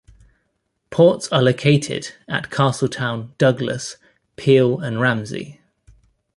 Ports 0.89 1.27
are 1.27 1.43
located 1.43 2.13
at 2.27 2.49
Castletown, 2.49 3.35
Douglas, 3.37 3.97
Peel 4.35 4.79
and 4.79 4.99
Ramsey. 4.99 5.61